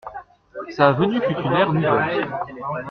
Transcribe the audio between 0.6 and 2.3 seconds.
Sa venue fut une ère nouvelle.